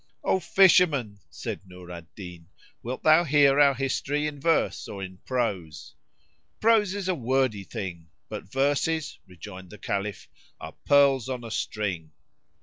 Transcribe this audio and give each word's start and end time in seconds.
"O 0.23 0.39
fisherman," 0.39 1.19
said 1.29 1.59
Nur 1.63 1.91
al 1.91 2.07
Din, 2.15 2.47
"Wilt 2.81 3.03
thou 3.03 3.23
hear 3.23 3.59
our 3.59 3.75
history 3.75 4.25
in 4.25 4.39
verse 4.39 4.87
or 4.87 5.03
in 5.03 5.17
prose?" 5.27 5.93
"Prose 6.59 6.95
is 6.95 7.07
a 7.07 7.13
wordy 7.13 7.63
thing, 7.63 8.07
but 8.27 8.51
verses," 8.51 9.19
rejoined 9.27 9.69
the 9.69 9.77
Caliph, 9.77 10.27
"are 10.59 10.73
pearls 10.87 11.29
on 11.29 11.47
string." 11.51 12.13